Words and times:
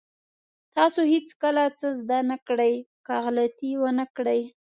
تاسو 0.75 1.01
هېڅکله 1.13 1.63
څه 1.79 1.87
زده 1.99 2.19
نه 2.31 2.37
کړئ 2.47 2.73
که 3.05 3.13
غلطي 3.25 3.71
ونه 3.77 4.05
کړئ. 4.15 4.41